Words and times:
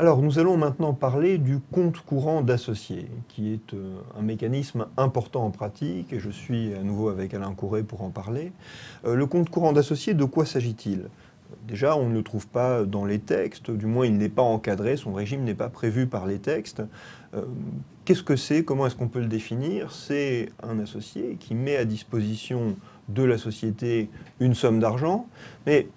Alors 0.00 0.22
nous 0.22 0.38
allons 0.38 0.56
maintenant 0.56 0.94
parler 0.94 1.38
du 1.38 1.58
compte 1.58 1.98
courant 1.98 2.40
d'associés, 2.40 3.10
qui 3.26 3.52
est 3.52 3.74
euh, 3.74 3.98
un 4.16 4.22
mécanisme 4.22 4.86
important 4.96 5.44
en 5.44 5.50
pratique, 5.50 6.12
et 6.12 6.20
je 6.20 6.30
suis 6.30 6.72
à 6.74 6.84
nouveau 6.84 7.08
avec 7.08 7.34
Alain 7.34 7.52
Courret 7.52 7.82
pour 7.82 8.02
en 8.02 8.10
parler. 8.10 8.52
Euh, 9.04 9.16
le 9.16 9.26
compte 9.26 9.50
courant 9.50 9.72
d'associés, 9.72 10.14
de 10.14 10.22
quoi 10.22 10.46
s'agit-il? 10.46 11.08
Déjà, 11.66 11.96
on 11.96 12.10
ne 12.10 12.14
le 12.14 12.22
trouve 12.22 12.46
pas 12.46 12.84
dans 12.84 13.04
les 13.04 13.18
textes, 13.18 13.72
du 13.72 13.86
moins 13.86 14.06
il 14.06 14.16
n'est 14.18 14.28
pas 14.28 14.42
encadré, 14.42 14.96
son 14.96 15.12
régime 15.12 15.42
n'est 15.42 15.54
pas 15.54 15.68
prévu 15.68 16.06
par 16.06 16.26
les 16.26 16.38
textes. 16.38 16.80
Euh, 17.34 17.42
qu'est-ce 18.04 18.22
que 18.22 18.36
c'est? 18.36 18.62
Comment 18.62 18.86
est-ce 18.86 18.94
qu'on 18.94 19.08
peut 19.08 19.18
le 19.18 19.26
définir? 19.26 19.90
C'est 19.90 20.50
un 20.62 20.78
associé 20.78 21.38
qui 21.40 21.56
met 21.56 21.76
à 21.76 21.84
disposition 21.84 22.76
de 23.08 23.24
la 23.24 23.36
société 23.36 24.10
une 24.38 24.54
somme 24.54 24.78
d'argent, 24.78 25.26
mais 25.66 25.88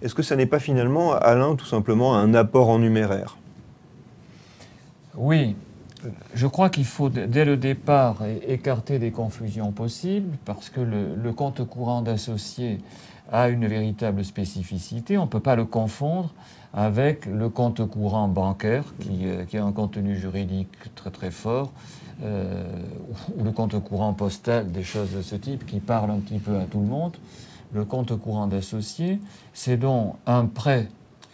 est-ce 0.00 0.14
que 0.14 0.22
ça 0.22 0.36
n'est 0.36 0.46
pas 0.46 0.58
finalement, 0.58 1.12
Alain, 1.12 1.54
tout 1.54 1.66
simplement 1.66 2.16
un 2.16 2.32
apport 2.32 2.70
en 2.70 2.78
numéraire? 2.78 3.36
Oui, 5.14 5.56
je 6.34 6.46
crois 6.46 6.70
qu'il 6.70 6.84
faut 6.84 7.08
dès 7.08 7.44
le 7.44 7.56
départ 7.56 8.18
écarter 8.46 8.98
des 8.98 9.10
confusions 9.10 9.70
possibles 9.72 10.36
parce 10.44 10.70
que 10.70 10.80
le, 10.80 11.32
compte 11.32 11.64
courant 11.66 12.02
d'associé 12.02 12.80
a 13.30 13.48
une 13.48 13.66
véritable 13.66 14.24
spécificité. 14.24 15.18
On 15.18 15.24
ne 15.24 15.28
peut 15.28 15.40
pas 15.40 15.56
le 15.56 15.64
confondre 15.64 16.32
avec 16.74 17.26
le 17.26 17.48
compte 17.50 17.86
courant 17.86 18.28
bancaire 18.28 18.84
qui, 19.00 19.26
euh, 19.26 19.44
a 19.52 19.62
un 19.62 19.72
contenu 19.72 20.16
juridique 20.16 20.70
très 20.94 21.10
très 21.10 21.30
fort 21.30 21.70
euh, 22.22 22.64
ou 23.36 23.44
le 23.44 23.52
compte 23.52 23.78
courant 23.84 24.14
postal, 24.14 24.72
des 24.72 24.82
choses 24.82 25.12
de 25.14 25.20
ce 25.20 25.36
type 25.36 25.66
qui 25.66 25.80
parlent 25.80 26.10
un 26.10 26.20
petit 26.20 26.38
peu 26.38 26.56
à 26.56 26.64
tout 26.64 26.80
le 26.80 26.86
monde. 26.86 27.16
Le 27.74 27.84
compte 27.84 28.18
courant 28.18 28.46
d'associé, 28.46 29.20
c'est 29.52 29.76
donc 29.76 30.16
un 30.26 30.46
prêt 30.46 30.88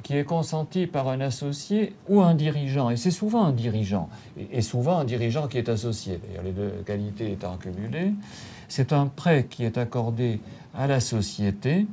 qui 0.08 0.16
est 0.16 0.24
consenti 0.24 0.86
par 0.86 1.08
un 1.08 1.20
associé 1.20 1.92
ou 2.08 2.22
un 2.22 2.34
dirigeant. 2.34 2.88
Et 2.88 2.96
c'est 2.96 3.10
souvent 3.10 3.44
un 3.44 3.52
dirigeant, 3.52 4.08
et 4.50 4.62
souvent 4.62 5.00
un 5.00 5.04
dirigeant 5.04 5.48
qui 5.48 5.58
est 5.58 5.68
associé, 5.68 6.18
d'ailleurs 6.26 6.44
les 6.44 6.52
deux 6.52 6.72
qualités 6.86 7.30
étant 7.32 7.58
cumulées. 7.58 8.14
C'est 8.68 8.94
un 8.94 9.08
prêt 9.08 9.46
qui 9.50 9.66
est 9.66 9.76
accordé 9.76 10.40
à 10.74 10.86
la 10.86 11.00
société 11.00 11.86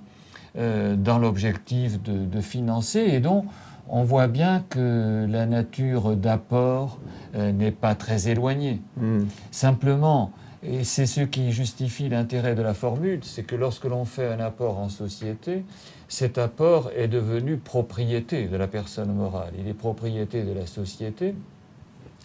euh, 0.58 0.96
dans 0.96 1.20
l'objectif 1.20 2.02
de, 2.02 2.40
financer 2.40 3.02
et 3.02 3.20
dont 3.20 3.44
on 3.90 4.06
voit 4.06 4.28
bien 4.28 4.64
que 4.70 5.26
la 5.30 5.46
nature 5.46 6.16
d'apport 6.16 7.00
euh, 7.36 7.52
n'est 7.52 7.72
pas 7.72 7.96
très 7.96 8.30
éloignée. 8.30 8.80
Hmm. 8.96 9.26
Simplement, 9.52 10.32
et 10.68 10.84
c'est 10.84 11.06
ce 11.06 11.22
qui 11.22 11.52
justifie 11.52 12.10
l'intérêt 12.10 12.56
de 12.56 12.62
la 12.62 12.74
formule, 12.74 13.20
c'est 13.24 13.44
que 13.44 13.56
lorsque 13.56 13.86
l'on 13.86 14.06
fait 14.06 14.28
un 14.28 14.40
apport 14.40 14.80
en 14.80 14.90
société, 14.90 15.64
cet 16.08 16.38
apport 16.38 16.92
est 16.96 17.08
devenu 17.08 17.58
propriété 17.58 18.48
de 18.48 18.58
la 18.58 18.68
personne 18.68 19.14
morale. 19.14 19.54
Il 19.60 19.68
est 19.68 19.74
propriété 19.74 20.44
de 20.44 20.54
la 20.54 20.66
société 20.66 21.36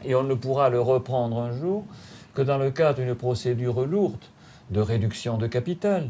et 0.04 0.14
on 0.14 0.22
ne 0.22 0.34
pourra 0.34 0.70
le 0.70 0.80
reprendre 0.80 1.38
un 1.38 1.52
jour 1.52 1.84
que 2.34 2.42
dans 2.42 2.58
le 2.58 2.70
cadre 2.70 3.00
d'une 3.00 3.14
procédure 3.14 3.84
lourde 3.86 4.24
de 4.70 4.80
réduction 4.80 5.36
de 5.38 5.46
capital, 5.46 6.08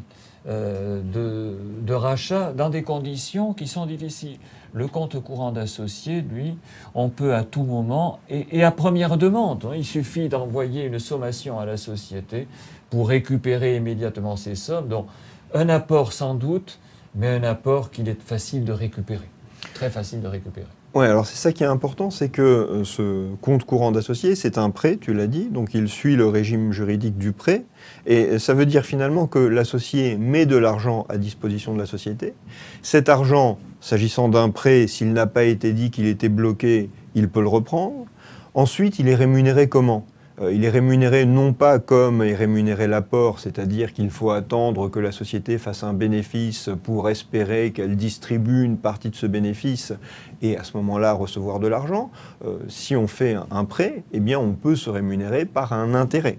euh, 0.48 1.02
de, 1.02 1.92
rachat, 1.92 2.52
dans 2.52 2.70
des 2.70 2.82
conditions 2.82 3.52
qui 3.52 3.66
sont 3.66 3.84
difficiles. 3.86 4.38
Le 4.72 4.86
compte 4.86 5.22
courant 5.22 5.52
d'associé, 5.52 6.22
lui, 6.22 6.56
on 6.94 7.08
peut 7.08 7.34
à 7.34 7.44
tout 7.44 7.62
moment, 7.62 8.20
et, 8.28 8.62
à 8.62 8.70
première 8.70 9.16
demande, 9.16 9.66
hein, 9.66 9.74
il 9.76 9.84
suffit 9.84 10.28
d'envoyer 10.28 10.84
une 10.84 10.98
sommation 10.98 11.58
à 11.58 11.66
la 11.66 11.76
société 11.76 12.46
pour 12.88 13.08
récupérer 13.08 13.76
immédiatement 13.76 14.36
ces 14.36 14.54
sommes. 14.54 14.88
Donc 14.88 15.06
un 15.52 15.68
apport 15.68 16.12
sans 16.12 16.34
doute, 16.34 16.78
mais 17.14 17.28
un 17.28 17.42
apport 17.42 17.90
qu'il 17.90 18.08
est 18.08 18.22
facile 18.22 18.64
de 18.64 18.72
récupérer, 18.72 19.28
très 19.74 19.90
facile 19.90 20.20
de 20.20 20.28
récupérer. 20.28 20.68
Oui, 20.92 21.06
alors 21.06 21.24
c'est 21.24 21.36
ça 21.36 21.52
qui 21.52 21.62
est 21.62 21.68
important, 21.68 22.10
c'est 22.10 22.30
que 22.30 22.42
euh, 22.42 22.82
ce 22.82 23.28
compte 23.42 23.64
courant 23.64 23.92
d'associé, 23.92 24.34
c'est 24.34 24.58
un 24.58 24.70
prêt, 24.70 24.98
tu 25.00 25.14
l'as 25.14 25.28
dit, 25.28 25.44
donc 25.48 25.72
il 25.72 25.88
suit 25.88 26.16
le 26.16 26.26
régime 26.26 26.72
juridique 26.72 27.16
du 27.16 27.30
prêt, 27.30 27.62
et 28.06 28.40
ça 28.40 28.54
veut 28.54 28.66
dire 28.66 28.84
finalement 28.84 29.28
que 29.28 29.38
l'associé 29.38 30.16
met 30.16 30.46
de 30.46 30.56
l'argent 30.56 31.06
à 31.08 31.16
disposition 31.16 31.74
de 31.74 31.78
la 31.78 31.86
société. 31.86 32.34
Cet 32.82 33.08
argent, 33.08 33.60
s'agissant 33.80 34.28
d'un 34.28 34.50
prêt, 34.50 34.88
s'il 34.88 35.12
n'a 35.12 35.28
pas 35.28 35.44
été 35.44 35.72
dit 35.72 35.92
qu'il 35.92 36.06
était 36.06 36.28
bloqué, 36.28 36.90
il 37.14 37.28
peut 37.28 37.40
le 37.40 37.48
reprendre. 37.48 38.06
Ensuite, 38.54 38.98
il 38.98 39.06
est 39.06 39.14
rémunéré 39.14 39.68
comment? 39.68 40.04
Il 40.50 40.64
est 40.64 40.70
rémunéré 40.70 41.26
non 41.26 41.52
pas 41.52 41.78
comme 41.78 42.22
est 42.22 42.34
rémunéré 42.34 42.86
l'apport, 42.86 43.40
c'est-à-dire 43.40 43.92
qu'il 43.92 44.10
faut 44.10 44.30
attendre 44.30 44.88
que 44.88 44.98
la 44.98 45.12
société 45.12 45.58
fasse 45.58 45.82
un 45.82 45.92
bénéfice 45.92 46.70
pour 46.82 47.10
espérer 47.10 47.72
qu'elle 47.72 47.96
distribue 47.96 48.64
une 48.64 48.78
partie 48.78 49.10
de 49.10 49.16
ce 49.16 49.26
bénéfice 49.26 49.92
et 50.40 50.56
à 50.56 50.64
ce 50.64 50.76
moment-là 50.78 51.12
recevoir 51.12 51.60
de 51.60 51.68
l'argent. 51.68 52.10
Euh, 52.44 52.58
si 52.68 52.96
on 52.96 53.06
fait 53.06 53.36
un 53.50 53.64
prêt, 53.64 54.02
eh 54.12 54.36
on 54.36 54.52
peut 54.52 54.76
se 54.76 54.88
rémunérer 54.88 55.44
par 55.44 55.72
un 55.72 55.94
intérêt. 55.94 56.38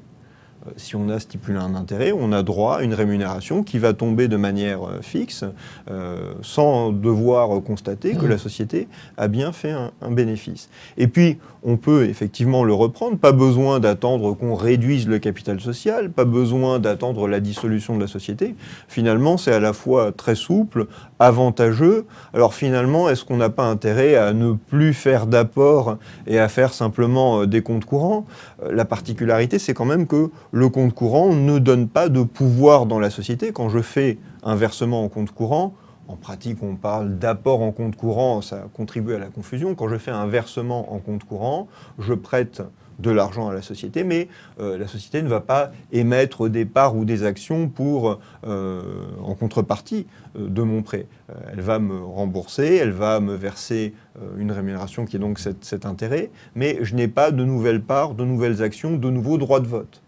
Euh, 0.67 0.72
si 0.77 0.95
on 0.95 1.09
a 1.09 1.19
stipulé 1.19 1.57
un 1.57 1.75
intérêt, 1.75 2.11
on 2.11 2.31
a 2.31 2.44
droit 2.44 2.77
à 2.77 2.81
une 2.83 2.94
rémunération 2.94 3.63
qui 3.63 3.79
va 3.79 3.94
tomber 3.94 4.27
de 4.27 4.38
manière 4.38 4.83
euh, 4.83 5.01
fixe, 5.01 5.44
euh, 5.89 6.33
sans 6.41 6.91
devoir 6.91 7.61
constater 7.63 8.13
que 8.13 8.25
mmh. 8.25 8.29
la 8.29 8.38
société 8.38 8.88
a 9.17 9.27
bien 9.27 9.51
fait 9.51 9.72
un, 9.72 9.91
bénéfice. 10.11 10.69
Et 10.97 11.07
puis, 11.07 11.38
on 11.63 11.77
peut 11.77 12.05
effectivement 12.05 12.63
le 12.63 12.73
reprendre, 12.73 13.17
pas 13.17 13.31
besoin 13.31 13.79
d'attendre 13.79 14.33
qu'on 14.33 14.55
réduise 14.55 15.07
le 15.07 15.19
capital 15.19 15.59
social, 15.59 16.09
pas 16.09 16.25
besoin 16.25 16.79
d'attendre 16.79 17.28
la 17.28 17.39
dissolution 17.39 17.95
de 17.95 18.01
la 18.01 18.07
société. 18.07 18.55
Finalement, 18.88 19.38
c'est 19.38 19.53
à 19.53 19.59
la 19.59 19.73
fois 19.73 20.11
très 20.11 20.35
souple, 20.35 20.88
avantageux. 21.19 22.05
Alors 22.33 22.53
finalement, 22.53 23.09
est-ce 23.09 23.23
qu'on 23.23 23.38
n'a 23.38 23.49
pas 23.49 23.66
intérêt 23.66 24.16
à 24.16 24.33
ne 24.33 24.53
plus 24.53 24.93
faire 24.93 25.28
d'apport 25.28 25.97
et 26.25 26.39
à 26.39 26.49
faire 26.49 26.73
simplement 26.73 27.45
des 27.45 27.61
comptes 27.61 27.85
courants? 27.85 28.25
La 28.69 28.85
particularité, 28.85 29.59
c'est 29.59 29.73
quand 29.73 29.85
même 29.85 30.07
que 30.07 30.31
le 30.51 30.69
compte 30.69 30.94
courant 30.94 31.34
ne 31.34 31.59
donne 31.59 31.88
pas 31.88 32.09
de 32.09 32.23
pouvoir 32.23 32.85
dans 32.85 33.00
la 33.00 33.09
société. 33.09 33.51
Quand 33.51 33.69
je 33.69 33.79
fais 33.79 34.17
un 34.44 34.56
versement 34.56 35.03
en 35.03 35.09
compte 35.09 35.31
courant, 35.31 35.73
en 36.07 36.17
pratique, 36.17 36.62
on 36.62 36.75
parle 36.75 37.17
d'apport 37.17 37.62
en 37.62 37.72
compte 37.72 37.95
courant, 37.95 38.41
ça 38.41 38.67
contribue 38.73 39.13
à 39.13 39.19
la 39.19 39.28
confusion. 39.28 39.75
Quand 39.75 39.88
je 39.88 39.97
fais 39.97 40.11
un 40.11 40.28
versement 40.28 40.94
en 40.94 41.00
compte 41.00 41.23
courant, 41.23 41.67
je 42.00 42.13
prête 42.13 42.61
de 43.00 43.09
l'argent 43.09 43.47
à 43.47 43.53
la 43.53 43.61
société, 43.61 44.03
mais 44.03 44.28
euh, 44.59 44.78
la 44.78 44.88
société 44.88 45.22
ne 45.22 45.28
va 45.28 45.40
pas 45.40 45.72
émettre 45.91 46.50
des 46.50 46.66
parts 46.66 46.95
ou 46.95 47.06
des 47.06 47.23
actions 47.23 47.72
euh, 47.79 48.81
en 49.23 49.34
contrepartie 49.35 50.06
euh, 50.38 50.50
de 50.50 50.61
mon 50.61 50.84
prêt. 50.84 51.07
elle 51.51 51.61
va 51.61 51.79
me 51.79 51.97
rembourser, 51.97 52.75
elle 52.75 52.91
va 52.91 53.19
me 53.19 53.35
verser 53.35 53.94
une 54.38 54.51
rémunération 54.51 55.06
qui 55.06 55.16
est 55.16 55.19
donc 55.19 55.40
cet 55.40 55.85
intérêt, 55.85 56.29
mais 56.56 56.79
je 56.81 56.94
n'ai 56.94 57.07
pas 57.07 57.31
de 57.31 57.44
nouvelles 57.45 57.81
parts, 57.81 58.13
de 58.13 58.25
nouvelles 58.25 58.61
actions, 58.61 58.97
de 58.97 59.09
nouveaux 59.09 59.38
droits 59.38 59.61
de 59.61 59.67
vote. 59.67 60.01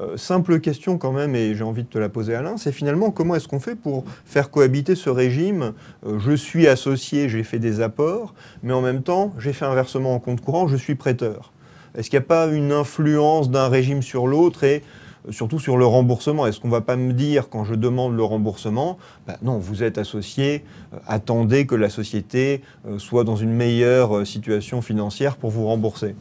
Euh, 0.00 0.16
simple 0.16 0.58
question 0.58 0.98
quand 0.98 1.12
même, 1.12 1.36
et 1.36 1.54
j'ai 1.54 1.62
envie 1.62 1.84
de 1.84 1.88
te 1.88 1.98
la 1.98 2.08
poser 2.08 2.34
Alain, 2.34 2.56
c'est 2.56 2.72
finalement 2.72 3.10
comment 3.10 3.36
est-ce 3.36 3.46
qu'on 3.46 3.60
fait 3.60 3.76
pour 3.76 4.04
faire 4.24 4.50
cohabiter 4.50 4.96
ce 4.96 5.08
régime? 5.08 5.72
Euh, 6.04 6.18
Je 6.18 6.32
suis 6.32 6.66
associé, 6.66 7.28
j'ai 7.28 7.44
fait 7.44 7.60
des 7.60 7.80
apports, 7.80 8.34
mais 8.62 8.72
en 8.72 8.80
même 8.80 9.02
temps, 9.02 9.32
j'ai 9.38 9.52
fait 9.52 9.64
un 9.64 9.74
versement 9.74 10.14
en 10.14 10.18
compte 10.18 10.40
courant, 10.40 10.66
je 10.66 10.76
suis 10.76 10.96
prêteur. 10.96 11.52
Est-ce 11.96 12.10
qu'il 12.10 12.18
n'y 12.18 12.24
a 12.24 12.26
pas 12.26 12.46
une 12.46 12.72
influence 12.72 13.50
d'un 13.50 13.68
régime 13.68 14.02
sur 14.02 14.26
l'autre 14.26 14.64
et 14.64 14.82
euh, 15.28 15.32
surtout 15.32 15.60
sur 15.60 15.76
le 15.76 15.86
remboursement? 15.86 16.44
Est-ce 16.44 16.58
qu'on 16.58 16.68
ne 16.68 16.72
va 16.72 16.80
pas 16.80 16.96
me 16.96 17.12
dire 17.12 17.48
quand 17.48 17.64
je 17.64 17.76
demande 17.76 18.16
le 18.16 18.24
remboursement, 18.24 18.98
bah 19.28 19.36
non, 19.42 19.58
vous 19.58 19.84
êtes 19.84 19.96
associé, 19.98 20.64
attendez 21.06 21.66
que 21.66 21.76
la 21.76 21.88
société 21.88 22.62
soit 22.98 23.22
dans 23.22 23.36
une 23.36 23.52
meilleure 23.52 24.26
situation 24.26 24.82
financière 24.82 25.36
pour 25.36 25.50
vous 25.50 25.66
rembourser 25.66 26.16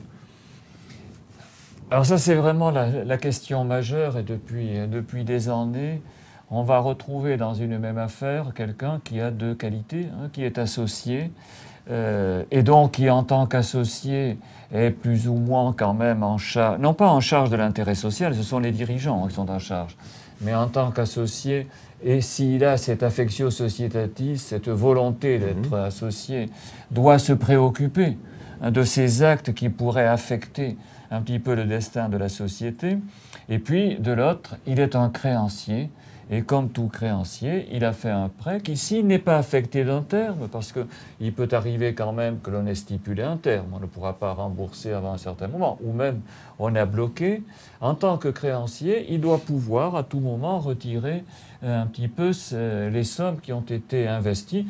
alors 1.93 2.07
ça, 2.07 2.17
c'est 2.17 2.33
vraiment 2.33 2.71
la, 2.71 3.17
question 3.19 3.65
majeure 3.65 4.17
et 4.17 4.23
depuis, 4.23 4.79
depuis 4.91 5.23
des 5.23 5.47
années, 5.47 6.01
on 6.49 6.63
va 6.63 6.79
retrouver 6.79 7.37
dans 7.37 7.53
une 7.53 7.77
même 7.77 7.99
affaire 7.99 8.51
quelqu'un 8.55 8.99
qui 9.03 9.21
a 9.21 9.29
deux 9.29 9.53
qualités, 9.53 10.07
hein, 10.11 10.29
qui 10.33 10.43
est 10.43 10.57
associé, 10.57 11.29
euh, 11.91 12.45
et 12.49 12.63
donc 12.63 12.93
qui 12.93 13.11
en 13.11 13.23
tant 13.23 13.45
qu'associé 13.45 14.39
est 14.73 14.89
plus 14.89 15.27
ou 15.27 15.35
moins 15.35 15.71
quand 15.77 15.93
même 15.93 16.23
en 16.23 16.39
charge, 16.39 16.79
non 16.79 16.95
pas 16.95 17.07
en 17.07 17.19
charge 17.19 17.51
de 17.51 17.57
l'intérêt 17.57 17.93
social, 17.93 18.33
ce 18.33 18.41
sont 18.41 18.57
les 18.57 18.71
dirigeants 18.71 19.27
qui 19.27 19.35
sont 19.35 19.51
en 19.51 19.59
charge, 19.59 19.95
mais 20.41 20.55
en 20.55 20.69
tant 20.69 20.89
qu'associé, 20.89 21.67
et 22.03 22.21
s'il 22.21 22.65
a 22.65 22.77
cette 22.77 23.03
affectio 23.03 23.51
societatis, 23.51 24.39
cette 24.39 24.67
volonté 24.67 25.37
d'être 25.37 25.69
mhm. 25.69 25.85
associé, 25.85 26.49
doit 26.89 27.19
se 27.19 27.33
préoccuper 27.33 28.17
hein, 28.63 28.71
de 28.71 28.81
ces 28.81 29.21
actes 29.21 29.53
qui 29.53 29.69
pourraient 29.69 30.07
affecter 30.07 30.75
un 31.13 31.21
petit 31.21 31.39
peu 31.39 31.53
le 31.53 31.65
destin 31.65 32.09
de 32.09 32.17
la 32.17 32.27
société. 32.27 32.97
Et 33.47 33.59
puis, 33.59 33.95
de 33.99 34.11
l'autre, 34.11 34.55
il 34.65 34.79
est 34.79 34.95
un 34.95 35.09
créancier. 35.09 35.89
Et 36.31 36.41
comme 36.41 36.69
tout 36.69 36.87
créancier, 36.87 37.67
il 37.71 37.85
a 37.85 37.93
fait 37.93 38.09
un 38.09 38.29
prêt 38.29 38.61
qui, 38.61 38.77
s'il 38.77 39.05
n'est 39.05 39.19
pas 39.19 39.37
affecté 39.37 39.83
d'un 39.83 40.01
terme, 40.01 40.47
parce 40.51 40.71
qu'il 40.71 41.33
peut 41.33 41.49
arriver 41.51 41.93
quand 41.93 42.13
même 42.13 42.39
que 42.39 42.49
l'on 42.49 42.65
ait 42.65 42.75
stipulé 42.75 43.21
un 43.21 43.37
terme, 43.37 43.67
on 43.73 43.79
ne 43.79 43.85
pourra 43.85 44.13
pas 44.13 44.33
rembourser 44.33 44.93
avant 44.93 45.11
un 45.11 45.17
certain 45.17 45.47
moment, 45.47 45.77
ou 45.83 45.91
même 45.91 46.21
on 46.59 46.73
a 46.75 46.85
bloqué, 46.85 47.43
en 47.81 47.93
tant 47.93 48.17
que 48.17 48.29
créancier, 48.29 49.05
il 49.09 49.19
doit 49.19 49.37
pouvoir 49.37 49.97
à 49.97 50.03
tout 50.03 50.21
moment 50.21 50.59
retirer 50.59 51.25
euh, 51.63 51.83
un 51.83 51.85
petit 51.87 52.07
peu 52.07 52.31
les 52.89 53.03
sommes 53.03 53.39
qui 53.41 53.51
ont 53.51 53.61
été 53.61 54.07
investies 54.07 54.65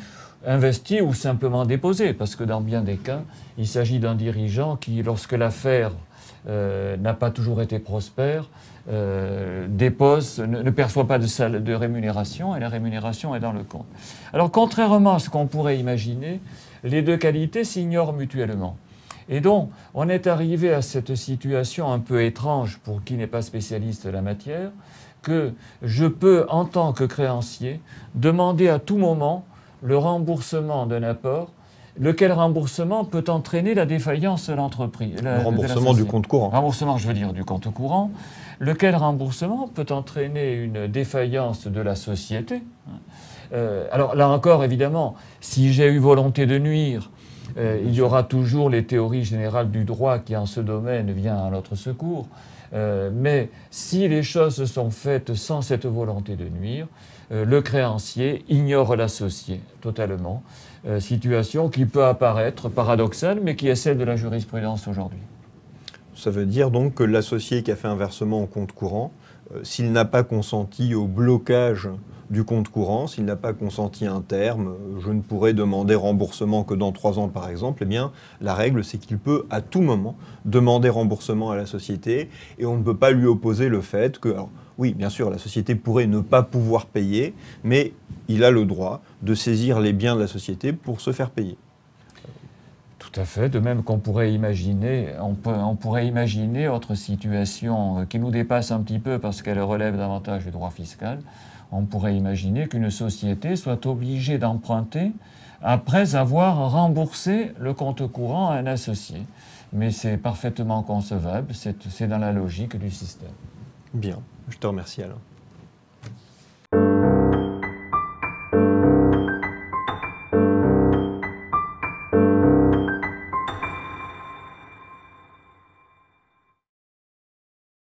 investi 0.46 1.02
ou 1.02 1.14
simplement 1.14 1.66
déposé, 1.66 2.14
parce 2.14 2.36
que 2.36 2.44
dans 2.44 2.62
bien 2.62 2.82
des 2.82 2.98
cas, 2.98 3.22
il 3.58 3.68
s'agit 3.68 4.00
d'un 4.00 4.16
dirigeant 4.16 4.76
qui, 4.76 5.02
lorsque 5.02 5.34
l'affaire 5.34 5.92
euh, 6.48 6.98
n'a 6.98 7.14
pas 7.14 7.32
toujours 7.32 7.62
été 7.62 7.80
prospère, 7.80 8.50
euh, 8.90 9.66
dépose, 9.70 10.40
ne, 10.40 10.70
perçoit 10.70 11.08
pas 11.08 11.18
de, 11.18 11.60
de 11.60 11.74
rémunération 11.74 12.56
et 12.56 12.60
la 12.60 12.68
rémunération 12.68 13.34
est 13.34 13.40
dans 13.40 13.54
le 13.54 13.64
compte. 13.64 13.86
Alors 14.34 14.52
contrairement 14.52 15.16
à 15.16 15.20
ce 15.20 15.30
qu'on 15.30 15.48
pourrait 15.48 15.80
imaginer, 15.80 16.42
les 16.84 17.02
deux 17.02 17.16
qualités 17.16 17.64
s'ignorent 17.64 18.12
mutuellement. 18.12 18.76
Et 19.30 19.40
donc, 19.40 19.70
on 19.94 20.10
est 20.10 20.28
arrivé 20.28 20.74
à 20.74 20.82
cette 20.82 21.16
situation 21.16 21.92
un 21.92 22.00
peu 22.00 22.24
étrange 22.24 22.80
pour 22.84 23.02
qui 23.06 23.14
n'est 23.14 23.28
pas 23.28 23.42
spécialiste 23.42 24.06
de 24.06 24.12
la 24.12 24.22
matière, 24.22 24.72
que 25.22 25.54
je 25.82 26.06
peux, 26.06 26.46
en 26.50 26.66
tant 26.66 26.92
que 26.92 27.06
créancier, 27.06 27.80
demander 28.16 28.68
à 28.68 28.80
tout 28.80 28.98
moment 28.98 29.46
le 29.84 29.98
remboursement 29.98 30.86
d'un 30.88 31.04
apport 31.04 31.52
lequel 32.00 32.32
remboursement 32.32 33.06
peut 33.06 33.24
entraîner 33.28 33.74
la 33.74 33.86
défaillance 33.86 34.50
de 34.50 34.56
l'entreprise. 34.56 35.22
Le 35.22 35.44
remboursement 35.44 35.94
du 35.94 36.06
compte 36.06 36.28
courant. 36.28 36.50
Remboursement, 36.50 36.98
je 36.98 37.08
veux 37.08 37.14
dire, 37.14 37.34
du 37.34 37.44
compte 37.44 37.72
courant. 37.72 38.12
Lequel 38.60 38.96
remboursement 38.96 39.68
peut 39.68 39.86
entraîner 39.92 40.54
une 40.54 40.88
défaillance 40.88 41.68
de 41.68 41.82
la 41.82 41.96
société? 41.96 42.64
Euh, 43.54 43.86
alors 43.92 44.16
là 44.16 44.30
encore, 44.30 44.64
évidemment, 44.64 45.16
si 45.40 45.74
j'ai 45.74 45.88
eu 45.88 46.00
volonté 46.00 46.46
de 46.46 46.58
nuire, 46.58 47.12
euh, 47.58 47.80
il 47.86 47.94
y 47.94 48.02
aura 48.02 48.24
toujours 48.24 48.70
les 48.70 48.86
théories 48.86 49.26
générales 49.26 49.70
du 49.70 49.84
droit 49.84 50.18
qui, 50.18 50.36
en 50.36 50.48
ce 50.48 50.60
domaine, 50.60 51.12
vient 51.12 51.38
à 51.38 51.50
notre 51.52 51.76
secours. 51.76 52.28
Euh, 52.74 53.12
mais 53.14 53.50
si 53.70 54.08
les 54.08 54.24
choses 54.24 54.66
sont 54.66 54.90
faites 54.90 55.36
sans 55.36 55.62
cette 55.62 55.86
volonté 55.86 56.36
de 56.36 56.50
nuire, 56.50 56.88
le 57.32 57.62
créancier 57.62 58.44
ignore 58.50 58.96
l'associé 58.96 59.62
totalement. 59.82 60.44
Euh, 60.86 61.00
situation 61.00 61.70
qui 61.70 61.86
peut 61.86 62.04
apparaître 62.04 62.68
paradoxale, 62.68 63.40
mais 63.42 63.56
qui 63.56 63.70
est 63.70 63.76
celle 63.76 63.98
de 63.98 64.04
la 64.04 64.18
jurisprudence 64.18 64.86
aujourd'hui. 64.90 65.20
Ça 66.14 66.30
veut 66.30 66.46
dire 66.46 66.72
donc 66.72 66.96
que 66.96 67.04
l'associé 67.04 67.64
qui 67.64 67.72
a 67.72 67.78
fait 67.78 67.88
un 67.88 67.96
versement 67.96 68.42
en 68.42 68.48
compte 68.48 68.74
courant, 68.74 69.14
euh, 69.56 69.62
s'il 69.64 69.94
n'a 69.94 70.04
pas 70.04 70.24
consenti 70.24 70.94
au 70.94 71.08
blocage 71.08 71.88
du 72.30 72.44
compte 72.44 72.68
courant, 72.68 73.08
s'il 73.08 73.24
n'a 73.24 73.38
pas 73.38 73.54
consenti 73.54 74.06
un 74.06 74.20
terme, 74.20 74.68
euh, 74.68 75.00
je 75.00 75.12
ne 75.12 75.22
pourrais 75.22 75.54
demander 75.54 75.96
remboursement 75.96 76.66
que 76.66 76.74
dans 76.74 76.92
trois 76.92 77.18
ans 77.18 77.30
par 77.30 77.50
exemple, 77.50 77.84
eh 77.84 77.86
bien 77.86 78.12
la 78.42 78.54
règle 78.54 78.84
c'est 78.84 78.98
qu'il 78.98 79.20
peut 79.20 79.46
à 79.50 79.62
tout 79.62 79.82
moment 79.82 80.18
demander 80.44 80.90
remboursement 80.90 81.50
à 81.50 81.56
la 81.56 81.66
société 81.66 82.30
et 82.60 82.66
on 82.66 82.76
ne 82.76 82.84
peut 82.84 82.98
pas 82.98 83.12
lui 83.12 83.26
opposer 83.26 83.70
le 83.70 83.80
fait 83.80 84.20
que, 84.20 84.36
oui, 84.78 84.94
bien 84.94 85.10
sûr, 85.10 85.30
la 85.30 85.38
société 85.38 85.76
pourrait 85.76 86.08
ne 86.08 86.20
pas 86.20 86.44
pouvoir 86.44 86.88
payer, 86.88 87.34
mais 87.64 87.94
il 88.28 88.44
a 88.44 88.52
le 88.52 88.66
droit 88.66 89.02
de 89.22 89.36
saisir 89.36 89.80
les 89.80 89.94
biens 89.94 90.16
de 90.16 90.22
la 90.22 90.28
société 90.28 90.74
pour 90.74 91.02
se 91.02 91.12
faire 91.12 91.30
payer. 91.30 91.58
Tout 93.00 93.20
à 93.20 93.26
fait, 93.26 93.50
de 93.50 93.60
même 93.60 93.84
qu'on 93.84 94.00
pourrait 94.00 94.34
imaginer, 94.34 95.10
on, 95.22 95.76
pourrait 95.76 96.08
imaginer 96.08 96.68
autre 96.68 96.96
situation 96.96 98.06
qui 98.08 98.18
nous 98.18 98.32
dépasse 98.32 98.72
un 98.72 98.80
petit 98.80 98.98
peu 98.98 99.20
parce 99.20 99.42
qu'elle 99.42 99.62
relève 99.62 99.98
davantage 99.98 100.46
du 100.46 100.52
droit 100.52 100.72
fiscal. 100.72 101.20
On 101.72 101.84
pourrait 101.84 102.16
imaginer 102.16 102.68
qu'une 102.68 102.90
société 102.90 103.56
soit 103.56 103.86
obligée 103.86 104.38
d'emprunter 104.38 105.12
après 105.62 106.16
avoir 106.16 106.72
remboursé 106.72 107.52
le 107.60 107.74
compte 107.74 108.08
courant 108.12 108.50
à 108.50 108.56
un 108.56 108.66
associé. 108.66 109.26
Mais 109.74 109.92
c'est 109.92 110.18
parfaitement 110.18 110.82
concevable, 110.82 111.54
c'est 111.54 112.08
dans 112.08 112.20
la 112.20 112.32
logique 112.32 112.78
du 112.78 112.90
système. 112.90 113.30
Bien. 113.94 114.24
Je 114.50 114.58
te 114.58 114.68
remercie 114.68 115.04
Alain. 115.04 115.20